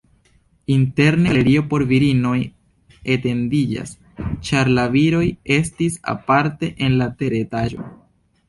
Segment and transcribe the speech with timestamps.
[0.75, 2.39] Interne galerio por virinoj
[3.17, 3.93] etendiĝas,
[4.49, 5.23] ĉar la viroj
[5.61, 7.89] estis aparte en la teretaĝo.